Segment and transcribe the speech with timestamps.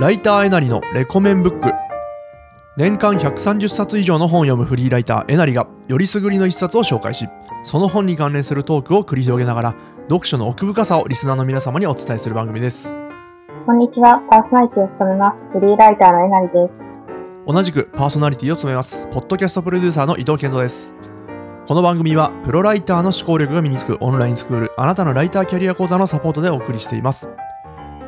[0.00, 1.72] ライターえなりのレコメンブック。
[2.76, 7.28] 年間130冊以上の本を読むフリーライターえなりがよりすぐりの一冊を紹介し
[7.62, 9.74] その本に関連するトークを繰り広げながら
[10.08, 12.92] 読書の奥深さをリスナーの皆様にお伝えする番組です。
[13.64, 15.40] こんにちは、パーソナリティを務めます。
[15.52, 16.80] フリーライターのえなりです。
[17.46, 20.94] 同じくパーソナリティを務めますポッドキャストプロデューサーの伊藤健人です。
[21.66, 27.30] この番組はプロライターの思考力が身につくオンラインスクールあなたのライターキャリア講座のサポートでお送りしています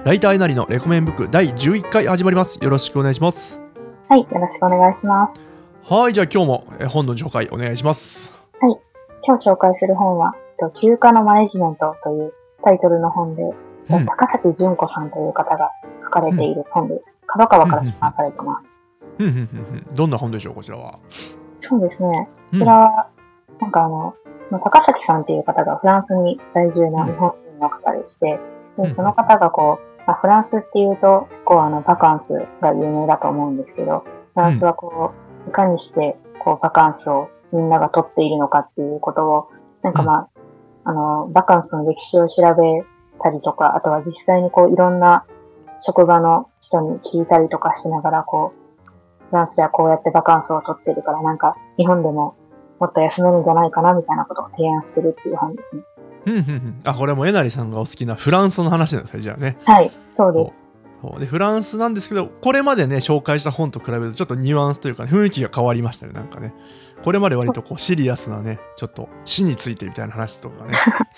[0.07, 2.63] ライターえなりのレコメンブック第11回始まります。
[2.63, 3.61] よろしくお願いします。
[4.09, 5.41] はい、よろしくお願いします。
[5.83, 8.41] はいじゃあ今日もえ本の紹介お願いします。
[8.61, 12.33] 今日紹介する本は、えっと休暇のマネジメントという
[12.63, 14.07] タイトルの本で、うん。
[14.07, 15.73] 高崎純子さんという方が
[16.05, 17.05] 書かれている本です。
[17.27, 18.77] 角川から出版されてます。
[19.19, 19.43] うんうんうんう
[19.91, 19.93] ん。
[19.93, 21.01] どんな本でしょうこちらは？
[21.63, 22.29] そうですね。
[22.53, 22.61] うん。
[22.61, 23.09] こちらは、
[23.61, 24.15] なんかあの、
[24.53, 28.39] まあ高崎さんっていう方がフランスに在住な日本人の方でして、
[28.79, 28.89] うん。
[28.91, 34.05] でその方がこう、まあ、フランスっていうと、結構あの、バカンスが有名だと思うんですけど、
[34.35, 35.13] フランスはこ
[35.47, 39.49] う、いかにして、こう、バカンスをみんなが取っているのかっていうことを、
[39.83, 40.29] なんかま
[40.85, 42.85] あ、あの、バカンスの歴史を調べ
[43.23, 45.25] たりとか、あとは実際にこう、いろんな
[45.83, 52.37] 職場の人に聞いたりとかしながら、こう、フランスではこうやってバカンスを取ってるから、なんか、日本でも
[52.79, 55.83] もっと休めるんじゃないかな、みたいなことを提案してるっていう本ですね。
[56.27, 56.81] うんうんうん。
[56.85, 59.57] あこれもえなりさんがお好きなフランスの話なんですねじゃあね。
[59.65, 60.55] はい、そうです。
[61.01, 61.21] そう。
[61.21, 66.53] でフランスなんですけどこれまでね紹介した本と比べるとちょっとニュアンスというか、雰囲気が変わりましたねなんかね。
[67.03, 70.73] これまで割とこうシリアスなねちょっと死についてみたいな話とかね。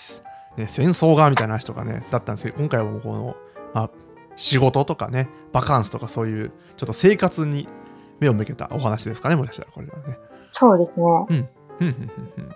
[0.57, 3.37] ね戦争がみたいな話とかねだったんですけど今回はもうこの、
[3.73, 3.91] まあ、
[4.37, 7.69] 仕事とかねバカンスとかそういうちょっと生活に
[8.19, 10.19] 目を向けたお話ですかねもしかしたらこれはね。
[10.51, 11.07] そうですね。
[11.07, 11.37] うん。
[11.37, 11.49] うん
[11.81, 12.55] うんうん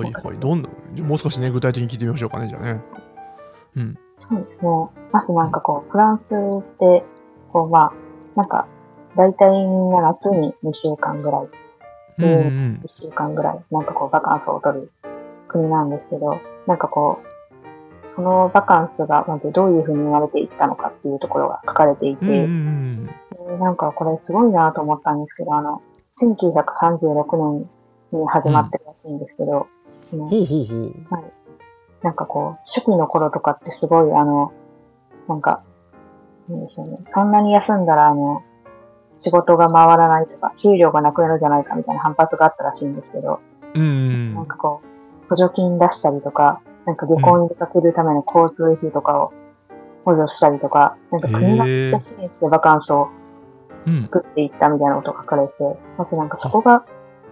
[0.00, 0.38] はいはい。
[0.38, 0.68] どんな
[1.02, 2.80] もう少しね具体的に聞いてみましょうかねじゃあね。
[3.76, 3.98] うん。
[4.18, 4.68] そうですね。
[5.12, 6.28] まずなんかこう、フランスっ
[6.78, 7.04] て、
[7.52, 7.92] こうまあ、
[8.34, 8.66] なんか、
[9.16, 11.48] 大体みんな夏に2週間ぐらい、
[12.18, 12.82] うんうん。
[12.84, 14.90] 1週間ぐらい、なんかこう、バカンスを取る
[15.48, 17.26] 国なんですけど、なんかこう、
[18.14, 23.10] そのバカンスがまずどういう風に生まれていったのかっていうところが書かれていて、うん
[23.60, 25.82] なんかこれすごいなと思ったんですけど、あの、
[26.20, 27.70] 1936年
[28.12, 29.68] に始まってるらしいんですけど、
[30.10, 30.28] その。
[30.28, 30.94] ほうほうほう。
[32.02, 34.52] なんかこう、初期の頃とかってすごい、あの、
[35.28, 35.62] なんか、
[36.48, 36.98] なんでしょうね。
[37.12, 38.42] そんなに休んだら、あの、
[39.14, 43.40] 仕事が回らないとか、給料がなくなるんじゃないかみたいな反発があったらしいんですけど、
[43.74, 49.32] うんうんなんかこう、補助金出したりとか、なんか旅行に出かけるための交通費とかを
[50.04, 51.70] 補助したりとか、なんか国が支
[52.20, 53.08] 援してバカンスを
[53.86, 55.54] うん、作っていったみたいなことが書かれて、
[55.96, 56.84] まずなんかそこが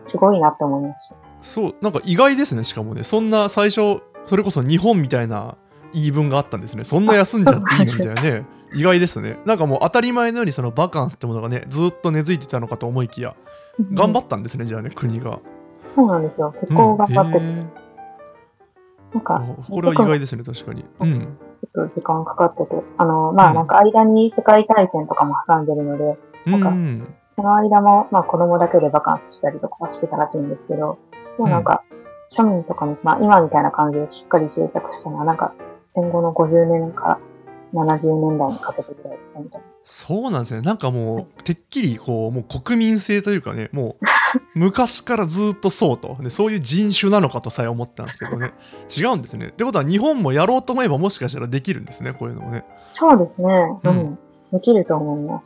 [0.06, 1.16] すごいなって思いました。
[1.44, 3.05] そうなんか意外ですねしかもね。
[3.05, 5.56] そんな最初それこそ日本みたいな
[5.93, 6.84] 言い分があったんですね。
[6.84, 8.47] そんな休んじゃっていいのみたいなね。
[8.75, 9.38] 意外ですね。
[9.44, 13.34] なんかもう当たり前のようにそのバカンスってものがねずっと根付いてたのかと思いきや
[13.93, 15.38] 頑張っったんですねじゃあね国が。
[15.94, 16.53] そうなんですよ。
[16.60, 17.71] 結構頑張ってて、うん
[19.15, 20.84] なんか、あこれは意外ですね確かに。
[21.00, 21.38] うん。
[21.62, 23.50] ちょっと時間かかってて、あの、まうん。
[23.50, 27.15] あなんか間に世界大戦とかも挟んでるので、うんかうん。
[27.37, 30.99] その間もまあ子供だけでバカンスしたりとかしてたらしいんですけど、
[31.39, 31.83] もうなんか、
[32.33, 35.55] 庶民とかに、まあ今みたいな感じでしっかり定着したのは、なんか
[35.95, 37.19] 戦後の50年から
[37.75, 39.67] 70年代にかけてぐらいみたいな。
[39.87, 48.53] そうなんですねなんかもうてっきりこうもう国民性というかねもう昔からずっとそうとでそういう人種なのかとさえ思ったんですけどね
[48.89, 52.65] 違うんですねってことは日本もやろうと思えばもしかしたらできるんですねこういうのもね
[52.95, 53.47] そうですね。
[53.83, 54.19] ううんん。
[54.53, 55.45] できると思います。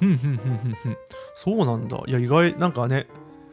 [0.00, 0.96] ふんふんふんふんふん
[1.36, 3.06] そうなんだいや意外なんかね、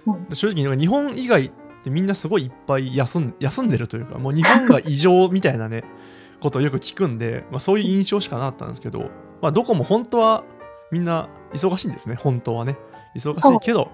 [0.08, 1.52] うん正直日本以外
[1.84, 5.84] ってみんなすごいいっぱい休ん休んでるというかもう日本が異常みたいなね
[6.42, 9.10] ことをよく聞くんで、まあ、そういう印象しかなかったんですけど、
[9.42, 10.44] まあ、どこも本当は
[10.92, 12.78] みんな忙しいんですね本当はね
[13.16, 13.90] 忙しいけど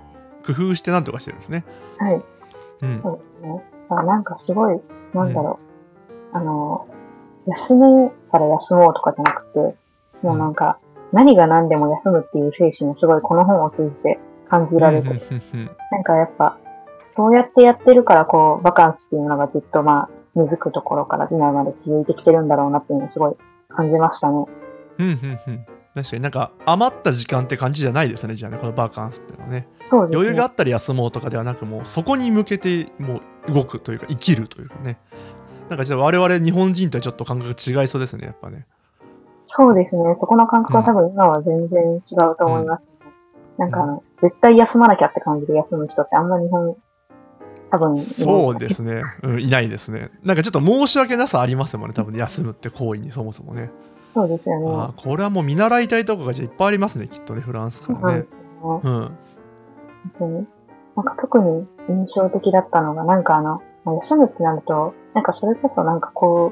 [0.45, 1.65] 工夫してなんとかしてるんですね
[1.97, 2.21] はい。
[2.81, 3.63] うんそうですね。
[3.89, 4.79] だからなんかすごい、
[5.13, 5.59] なんだろ
[6.33, 6.37] う。
[6.37, 6.87] あの、
[7.47, 9.75] 休むから休もうとかじゃなくて、
[10.21, 10.79] もうなんか、
[11.11, 16.57] 何が何でも休むっていう精神をすごいこの本を通じて感じられて、うんうんうんうんなんかやっぱ、
[17.15, 23.35] そうやってやってるから、こう、バカンスっていうのがずっとまあ、根付くところから今まで続いてきてるんだろうなっていうのをすごい
[23.69, 24.45] 感じましたね。
[24.99, 25.65] うんうんうん。
[25.95, 29.67] 確かになんか余った時間って感じじゃないですねじゃあねこのバカンスっていうのはね。
[29.89, 30.15] そうですね。
[30.15, 34.99] 余裕があったら休もうとかではなくもうそこに向けてもう動くというか生きるというかね。
[35.67, 38.65] なんかじゃあ我々日本人とはちょっと感覚違いそうですねやっぱね。
[39.47, 40.03] そうですね。
[40.19, 42.87] そこの感覚は多分今は全然違うと思います、ね。
[43.57, 46.77] なんか絶対休まなきゃって感じで休む人ってあんま日本
[47.71, 50.09] 多分そうですね、うん、いないですね。
[50.23, 53.69] なんかちょっと申し訳なさありますもんね多分休むって行為にそもそもね。
[54.13, 54.65] そうですよね。
[54.67, 58.25] あーこれはもう見習いたいとこがじゃあいっぱいありますねきっとねフランスからね。
[58.61, 59.17] そうなん。
[60.19, 60.47] うん。
[60.95, 66.51] なんか特に印象的だったのが、なんかあの、休むってなると、なんかそれこそなんかこ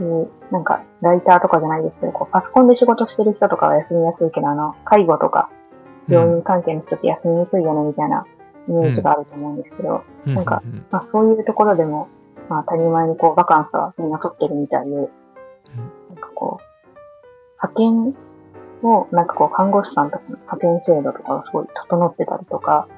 [0.00, 5.50] ういう、なんかライターとかじゃないですけど、こうパソコンで仕事してる人とかは休みやすいけど、あの、介護とか
[6.08, 8.24] 病院関係の人って休みにくいよねみたいな
[8.68, 10.34] イメージがあると思うんですけど、うん。
[10.34, 12.08] なんかまあそういうところでも、
[12.48, 15.06] まあ当たり前にこうバカンスはみんな取ってるみたいで、なん
[16.16, 16.64] かこう、
[17.62, 18.14] 派遣
[18.82, 22.88] を、なんかこう看護師さんとかの派遣制度とかがすごい整ってたりとか、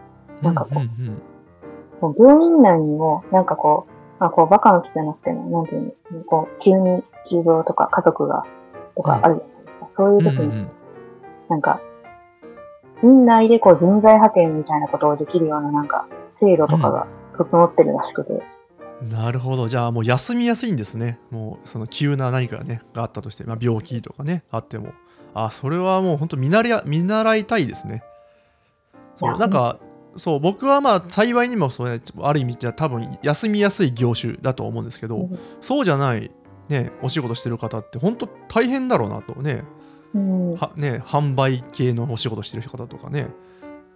[0.42, 8.44] なんかこううんう病院内にも、なんかこう、まあこうバカンスじゃなくても、なんていうの、こう、急に急病とか家族が、
[8.96, 9.88] とかあるじゃないですか。
[9.96, 10.66] そういう時に、
[11.48, 11.80] なんか、
[13.02, 16.06] 院内でこう人材派遣みたいなことをできるようななんか、
[16.38, 17.06] 制度とかが
[17.38, 18.42] 整ってるらしくて、
[19.08, 19.68] なるほど。
[19.68, 21.20] じゃあもう休みやすいんですね。
[21.30, 24.92] もうその急な何かねがあったとして、まあ、病気とかねあっても。
[25.32, 26.50] あそれはもう本当見
[26.84, 28.02] 見習いたいですね。
[29.16, 29.78] そいうやなんか
[30.16, 35.38] そう僕はまあ幸いにもそうねある意味じゃ多分休みやすい業種だと思うんですけど、うん。
[35.60, 36.30] そうじゃない
[36.68, 39.52] ねお仕事してる方って本当大変だろうなとね。
[39.52, 39.64] うん、
[40.12, 43.28] はね販売系のお仕事してる方とかね。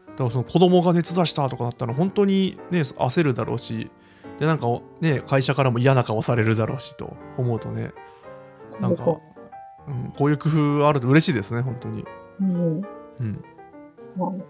[0.07, 3.91] だからその子供が熱出したとかなったら本当にね焦るだろうし
[4.39, 4.67] でなんか
[5.01, 7.93] ね会社からも嫌な顔されるだろうしと思うとね、
[8.81, 9.21] なんかそ
[9.89, 9.95] うう。
[10.09, 10.49] ん、こういう工
[10.81, 12.05] 夫あると嬉しいですね本当に、
[12.41, 12.83] うん、
[13.21, 13.45] うん。
[14.17, 14.39] なん。
[14.39, 14.45] で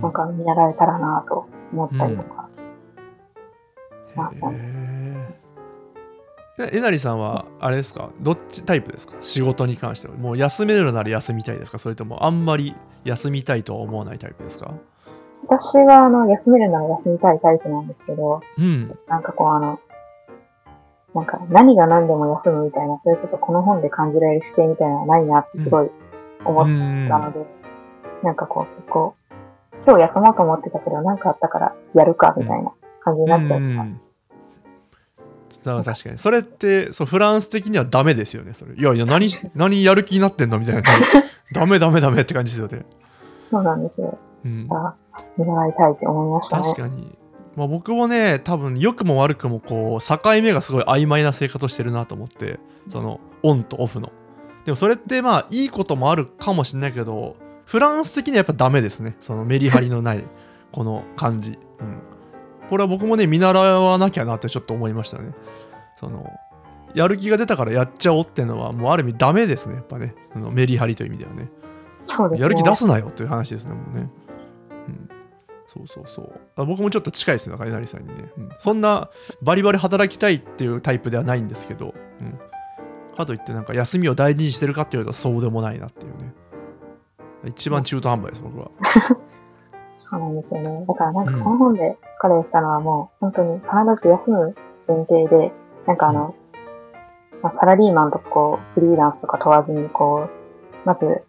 [0.00, 2.48] なんか見習えたらなと思ったりとか
[4.02, 4.93] しましたね。
[6.58, 8.10] へええなりさんはあれですか？
[8.20, 9.16] どっちタイプですか？
[9.20, 10.14] 仕事に関しては。
[10.14, 11.78] もう休めるなら休みたいですか？
[11.78, 12.74] それともあんまり
[13.04, 14.72] 休みたいとは思わないタイプですか？
[15.48, 18.98] 私はあの休めるなら休みたいタイプなんですけど、うん。
[19.08, 19.80] なんかこうあの、
[21.14, 25.90] なんか何が何でも休むみたいな、それこそこの本で感じられる姿勢みたいなのはないなってすごい
[26.44, 27.44] 思っうんたので、
[28.22, 29.14] なんかこう結構、
[29.86, 32.72] 今日休もうと思ってたけど、なんかあったからやるかみたいな
[33.02, 33.60] 感じになっちゃう。
[33.60, 34.00] うん
[35.62, 36.18] 確かに。
[36.18, 38.74] それってそうフランス的にはダメですよねそれ。
[38.74, 40.82] いやいや何 何やる気になってんのみたいな。
[41.52, 42.84] ダメダメダメって感じですよね、
[43.48, 44.18] そうなんですよ。
[44.44, 44.94] うん、あ
[45.38, 46.62] 見習いたいって思いましたね。
[46.62, 47.16] 確かに、
[47.56, 52.58] まあ、僕もね多分良くも悪くもこう境目がすごい曖昧な生活をしてるなと思って
[52.88, 54.10] そのオンとオフの。
[54.64, 57.36] でもそれってまあいいこともあるかもしれないけど
[57.66, 59.16] フランス的にはやっぱダメですね。
[59.20, 60.24] そのメリハリのない
[60.72, 61.56] この感じ、うん、
[62.70, 65.32] これは僕もね見習わなきゃなってちょっと思いましたね
[65.96, 66.30] その
[66.94, 71.50] やる気が出たからやっちゃおうっていうのはもうある意味ダメですねやっぱねそのメリハリという意味ではね
[72.06, 72.42] そうですね。
[72.42, 74.10] やる気出すなよっていう話ですね、もうね。
[74.88, 75.08] うん、
[75.66, 76.40] そうそうそう。
[76.56, 78.48] あ僕もちょっと近いですね、りさんにね、うん。
[78.58, 79.10] そんな
[79.42, 82.38] バリバリ働きたいっていうタイプではないんですけど、うん、
[83.16, 86.32] かといってなんか休みを大事にしてるかっていうとそうでもないなっていうね。
[87.46, 88.70] 一番中途半端です、僕は。
[90.14, 90.86] そうなんですよね。
[90.86, 93.68] だからなんかこの本で書かれてたのはもう、本当に必
[94.02, 94.54] ず休む
[94.86, 95.52] 前提で、
[95.86, 96.34] なんかあの、
[97.42, 101.22] まあ、サラリーマンとかこう、フリーランスとか問わずにこう、まず、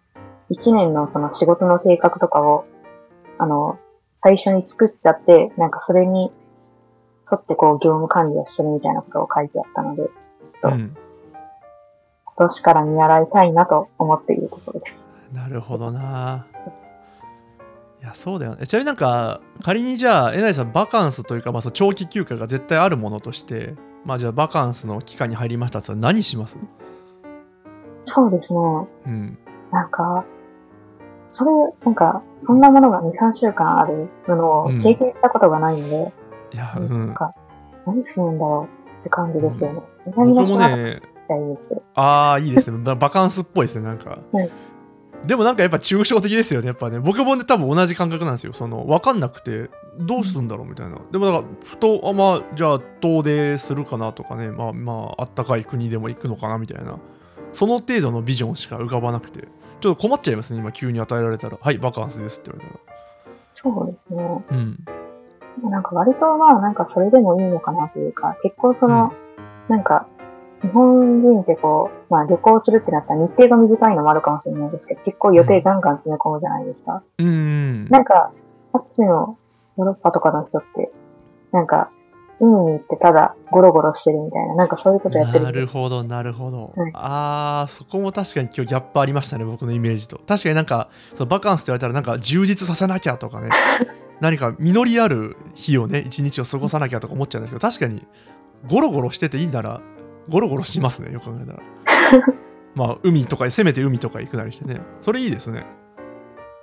[0.48, 2.64] 一年のその仕事の計画とかを、
[3.38, 3.78] あの、
[4.22, 6.30] 最初に作っちゃって、なんかそれに
[7.30, 10.96] 沿ってこう、業務管理をしてるみたいなことを書いてあったので、ちょっとうん、
[12.24, 15.06] 今年から見習いたいなと思っているところです。
[15.32, 16.46] なるほどな。
[16.66, 16.85] い
[18.06, 18.66] や、そうだよね。
[18.66, 26.58] ちなみになんか、仮にじゃあ、えなりさん、バカンスというか、まあ、その長期休暇が絶対あるものとして、まあじゃあ、バカンスの期間に入りましたって何します？
[28.06, 28.58] そうですね。
[29.06, 29.38] うん。
[29.72, 30.24] なんか、
[31.32, 31.50] それ、
[31.84, 36.12] なんか、そんなものが2、3週間あるのをうん経験したことがないので、
[36.52, 37.14] いや、うなんん。
[37.14, 37.34] か、
[37.86, 39.82] 何するんだろうって感じですよね。
[40.06, 40.76] 僕南のも。
[41.94, 42.78] ああ、いいですね。
[42.84, 44.18] ババカンスっぽいですね、なんか。
[44.32, 44.50] はい
[45.26, 46.98] でもなんかやっぱ抽象的ですよね、やっぱね。
[46.98, 48.52] 僕もね、多分同じ感覚なんですよ。
[48.52, 50.98] その、わかんなくて、どうするんだろうみたいな。
[51.10, 56.98] でもなんか、ふと、あまあ、じゃあ、遠出するかなとかね、まあまあ、あったかい国でも行くのかなみたいな。
[57.52, 59.48] その程度のビジョンしか浮かばなくて、
[59.80, 61.58] ちょっと困っちゃいますね、今、急に与えられたら。
[61.60, 62.80] はい、バカンスですって言われ
[63.54, 64.42] そうですね。
[64.48, 64.60] たら。
[64.60, 65.70] うん。
[65.70, 69.12] なんか割とまあ、なんかそれでもいいのかなというか、結構その、
[69.68, 70.06] なんか、
[70.66, 77.02] 日本人ってこう、まあ旅行するってなったら日程が短いのもあるかもしれないですけど、結構予定ガンガン詰め込むじゃないですか。
[77.18, 77.88] うんうん。
[77.88, 78.32] なんか、
[78.72, 80.90] あっちのヨーロッパとかの人って、
[81.52, 81.90] なんか、
[82.38, 86.72] 海に行ってただゴロゴロしてるみたいな、なんかそういうことやってるな人るほど、なるほど。
[86.76, 90.18] はいああ、そこも確かに今日ギャップありましたね、僕のイメージと。
[90.26, 93.50] 確かになんか、そのバカンスって言われたら、なんか充実させなきゃとかね、
[94.20, 98.06] 何か実りある日をね一日を過ごさなきゃとか思っちゃうんですけど確かに
[98.68, 99.80] ゴロゴロしてていいなら
[100.28, 101.62] ゴロゴロしますねよく考えたら。
[102.74, 104.80] まあ海とかせめて海とか行くなりしてね。
[105.00, 105.64] それいいですね。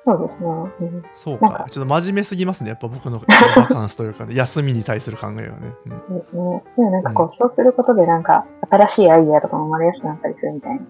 [0.05, 0.50] そうですね。
[0.82, 1.50] うんそうか。
[1.50, 1.65] か。
[1.70, 4.36] ちょっと真面目すぎますねやっぱ僕のバカンスというかね。
[4.36, 6.01] 休みに対する考えがね、うん。
[6.08, 6.63] そうですね。
[6.77, 10.82] でもなんかこう、そうすることでなんか、新しいアイデアとかも生まれやすくなったりするみたいな。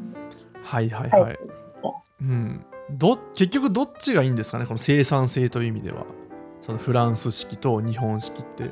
[0.63, 1.39] はいはいはい、はい
[2.21, 6.05] うん、ど結局どっちがいいんですかねこの生産性という意味では。
[6.61, 8.63] そのフランス式と日本式って、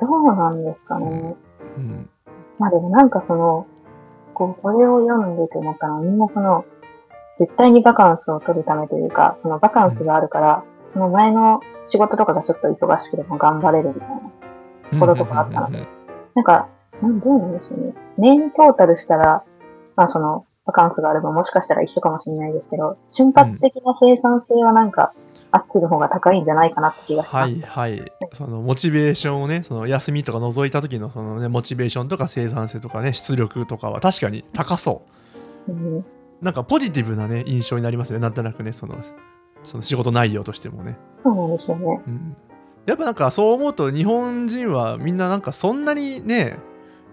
[0.00, 1.36] どうなんですかね。
[1.76, 2.10] うん、
[2.58, 3.66] まあでもなんかその、
[4.34, 6.64] こう、これを読んでて思ったのは、みんなその、
[7.38, 15.00] 絶対にバカンスを取るためというか、そのバカンスがあるから、その前の仕事とかがちょっと忙しくても頑張れるみたいな。
[15.00, 15.86] こととかあったので
[16.34, 16.68] なんか、
[17.02, 17.94] なんどうなんでしょうね。
[18.18, 19.44] 年トータルしたら、
[19.96, 25.12] まあその、バカンスがあればもしかしたら一緒かもしれないですけど、瞬発的な生産性はなんか、
[25.50, 27.36] あっちの方が高いんじゃないかなって気がします。
[27.36, 28.12] はいはい。
[28.32, 35.02] そのモチベーションをねその休みとか除いた時のそのねモチベーションとか生産性とかね出力とかは確かに高そ
[35.68, 35.72] う。
[35.72, 36.04] うん。
[36.42, 38.18] なんかポジティブなね印象になりますね。
[38.18, 38.98] なんとなくねその
[39.62, 42.02] その仕事内容としてもね、そうなんですよね。
[42.06, 42.36] うん、
[42.86, 46.58] やっぱなんかそう思うと日本人はみんななんかそんなにね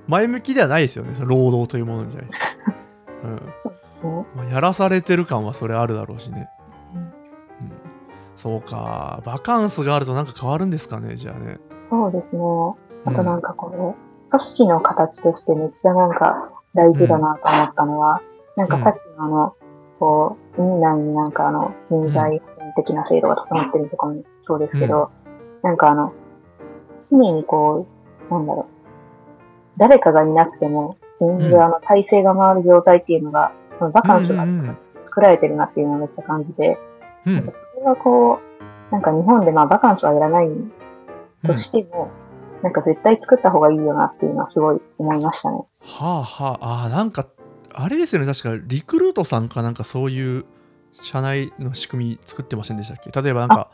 [0.07, 1.15] 前向きではないですよね。
[1.15, 2.35] その労働というものに対して、
[3.23, 3.35] うん。
[4.03, 4.25] ね。
[4.35, 6.49] まあ、やらされてる感はそれあるだろうしね、
[8.35, 9.21] そうか。
[9.25, 11.59] バカンスがあるとなんか変わるんですかねじゃあね。
[11.89, 12.41] そうですね。
[13.05, 13.95] あとなんかこれ、組
[14.51, 18.21] 織の形としてめっちゃなんか大事だなと思ったのは、
[18.55, 19.55] なんかさっきのあの、
[19.99, 22.41] こう、院内になんかあの、人材
[22.75, 25.11] 的な制度が整ってるとかもそうですけど、
[25.61, 26.13] なんかあの、
[27.11, 27.85] 常にこ
[28.29, 28.73] う、なんだろう、
[29.77, 34.77] 誰かがいなくても、全うん然あの、体制が回る状態っていうのが、そのバカンスがうんうんうん。
[35.05, 36.79] 作られてるなっていうのをめっちゃ感じて、
[37.27, 38.39] うんはこ
[38.89, 40.49] う、なんか日本でまあバカンスはいらない
[41.45, 42.11] としても、
[42.61, 45.57] なんか絶対作った方がいいよなっていうのはすごい思いましたね。
[45.81, 46.85] はあはあ。
[46.85, 47.27] あーなんか
[47.73, 48.27] あれですよね。
[48.31, 50.45] 確かリクルートさんかなんかそういう
[51.01, 53.09] 社内の仕組み作ってませんでしたっけ？
[53.21, 53.71] 例えばなんか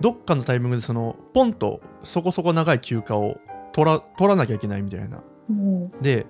[0.00, 3.38] どっかのタイミングでそのポンとそこそこ長い休暇を
[3.72, 5.22] 取ら取らなきゃいけないみたいな。
[5.50, 5.90] うん。
[6.02, 6.26] で、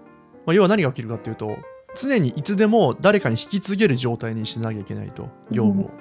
[0.47, 1.57] まあ、要は何が起きるかっていうと
[1.95, 5.97] 常にいつでも誰かに引き継げる状態にしなきゃいけないと業務を、だか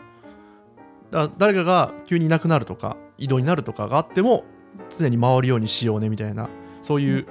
[1.12, 4.44] ら誰かが急にいなくなるとか移動になるとかがあっても
[4.98, 6.50] 常に回るようにしようねみたいな
[6.82, 7.28] そういう、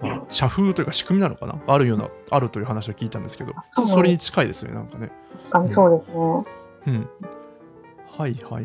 [0.00, 1.60] まあ社風というか仕組みなのかな？
[1.66, 3.52] あるようなあるという話を聞いたんですけど
[3.86, 5.10] それに近いですよねなんかね。
[5.50, 6.44] 確かにそうですね。
[6.86, 7.08] うん。
[8.18, 8.64] はいはい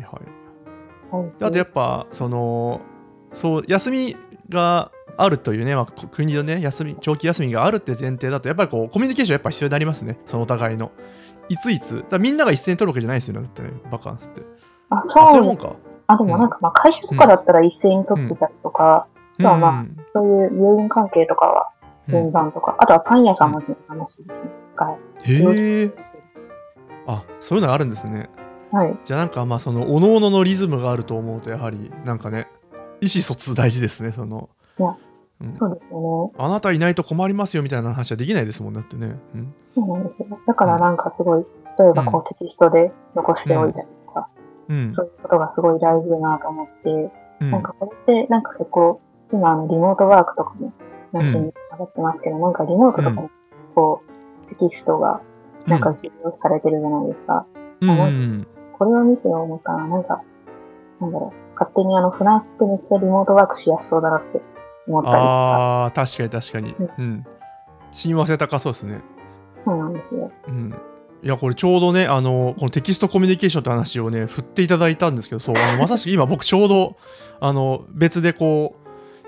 [1.10, 1.38] はい。
[1.38, 2.80] であとやっぱその
[3.32, 4.16] そう休み
[4.48, 10.18] があるというね、まあ、こ国のね休み長期休みがあるって前提だとやっぱりこうコミュニケーションやっぱ必要になりますね。
[10.26, 10.92] そのお互いの
[11.48, 12.04] いついつ？
[12.08, 13.70] だみんなが一斉に取るわけじゃないですよねだってね。
[13.90, 14.42] バカンスって。
[14.90, 15.42] あ、あそうそういう。
[15.44, 15.76] もんか。
[16.08, 19.06] あ、でもなんかまあ会社とかだったら一斉に取ってたりとか、
[19.38, 19.44] うん。
[19.44, 21.70] まあまそういう友人関係とかは
[22.08, 24.18] 順番とか、あとはパン屋さんも順番らし。
[25.22, 25.90] へえ
[27.06, 28.28] あそういうのがあるんですね。
[28.72, 28.98] はい。
[29.04, 32.48] じゃあなんかまあその各々のリズムがあると思うとやはりなんかね
[33.00, 34.50] 意思疎通大事ですねその。
[34.78, 34.96] いや
[35.40, 35.56] うん。
[35.56, 36.32] そうですよね。
[36.38, 40.25] あなたいないと困りますよみたいな話はできないですもんだってね、うん、そうなんですよ。
[40.46, 41.46] だからなんかすごい、
[41.78, 44.28] 例えばこうテキストで残しておいたりとか、
[44.68, 44.94] うん。
[44.94, 47.10] そういうことがすごい大事だなと思って、
[47.40, 47.50] うん。
[47.50, 49.00] なんかこれってなんか結構、
[49.32, 50.72] 今あのリモートワークとかも
[51.12, 53.30] 話に上がってますけど、なんかリモートとかも
[53.74, 54.02] こ
[54.46, 55.20] う、テキストが
[55.66, 57.46] なんか重要視されてるじゃないですか。
[57.80, 57.90] うん。
[57.90, 58.46] うん。
[58.78, 60.22] これを見て思ったら、なんか、
[61.00, 64.40] なんだろう、勝手にあのフランスってめっちゃリモートワークしやすそうだなって
[64.86, 67.04] 思ったりとか、あー確かに確かに、うん。
[67.04, 67.24] うん、
[67.90, 69.00] 親和性高そうですね、
[69.66, 70.30] そうなんですよ。
[70.46, 70.74] うん、
[71.22, 76.96] いやこれちょうどねあのこのテキストコミュニケーションって話をね振っていただいたんですけどそうあのまさしく今僕ちょうど
[77.40, 78.76] あの別でこ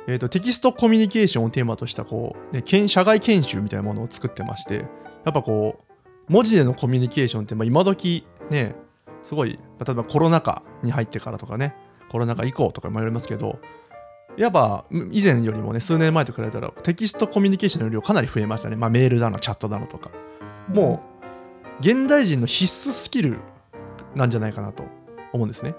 [0.07, 4.77] う、えー、とテキストコミュニケーションをテーマとしたこう、ね、社外研修みたいなものを作ってまして
[5.25, 5.81] やっぱこ
[6.29, 8.77] う文字でのコミュニケーションって、まあ、今時ね
[9.25, 11.75] すごい例えばコロナ禍に入ってからとかね
[12.11, 13.59] コロナ禍以降とかも言われますけど
[14.37, 20.11] やっぱ以前よりもね数年前と比べたらテキストコミュニケーションの量かなり増えましたね、まあ、メールだのチャットだのとか。
[20.69, 21.03] も
[21.81, 23.39] う現代人の必須スキル
[24.15, 24.85] なんじゃないかなと
[25.33, 25.75] 思うんですね。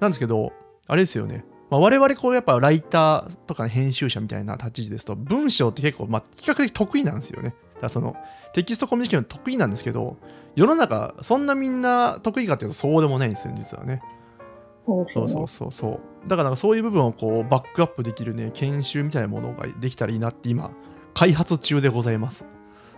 [0.00, 0.52] なんですけど
[0.88, 7.50] あれですよね、まあ、我々こうやっぱライターとか、ね、編集者みたいな立ち位置ですと文章って結構まあ比較的得意なんですよね。
[7.50, 8.16] だからその
[8.52, 10.16] テキストコミュニケーション得意なんですけど
[10.54, 14.02] 世の中そんなみんな得意かっていうとそうでもないんですよ実はね。
[14.86, 20.72] そうそうそうそうだからそういう部分をこうバックアップできるね研修みたいなものができたらいいなって今
[21.14, 22.46] 開発中でございます、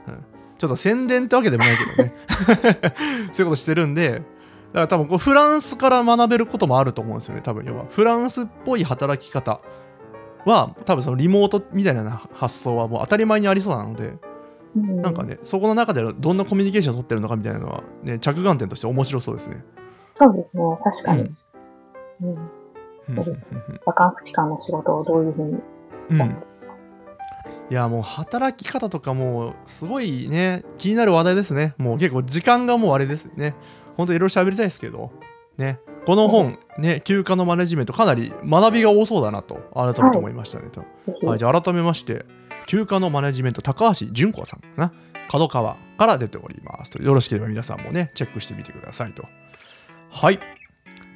[0.07, 0.25] うん、
[0.67, 2.15] ちょっと宣伝ってわけでもないけどね。
[3.33, 4.23] そういうことしてるんで
[4.75, 7.87] から多分こうフランスから学べることもあると思うんですよね多分要は。
[7.89, 9.61] フランスっぽい働き方
[10.45, 14.17] は多分そのリモートみたいな発想はもう当たり前にありそうなので、
[14.77, 15.01] うん。
[15.01, 19.65] なんかねそこの中でどんなコミュニケーションを取ってるのかみたいなのはね着眼点として面白そうですね。
[20.17, 21.35] そうですね、確かに。
[22.23, 22.29] うん。
[22.31, 23.37] うん。
[23.85, 25.59] バカンス期間の仕事をどういうふうに。
[26.11, 26.21] うん。
[26.21, 26.37] うん
[27.71, 31.75] いやもう働き方とかもうすごいね気になる話題ですね。
[31.79, 33.55] もう結構時間がもうあれですね。
[33.97, 35.13] ほんといろいろ喋りたいですけど。
[35.57, 35.81] ね。
[36.05, 40.81] この本ね休暇のマネジメントかなり学びが多そうだなと改めて思いましたね、と。
[40.81, 40.87] ぜ
[41.21, 42.27] ひはい、じゃあ改めまして
[42.67, 44.93] 休暇のマネジメント高橋純子さんかな。
[45.31, 46.91] 角川から出ております。
[46.91, 49.25] とよろしければ皆さんもねチェックしてみてくださいと。
[50.11, 50.39] はい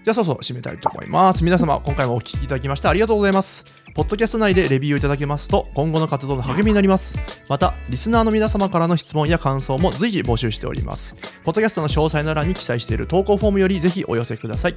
[0.08, 1.44] じゃそろそろ締めたいと思います。
[1.44, 3.62] 皆様今回もお聴きいただきましてありがとうございます。
[3.94, 7.18] ポッドキャスト内でレビューいただけますと今後の活動の励みになります。
[7.50, 11.14] またリスナーの皆様からの質問や感想も随時募集しております。
[11.44, 14.76] ポッドキャストの詳細の欄に記載している投稿フォームよりぜひお寄せください。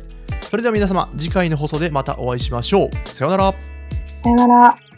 [0.50, 3.08] それでは皆様次回の放送でまたお会いしましょう。
[3.08, 3.54] さようなら。
[4.22, 4.91] さよなら。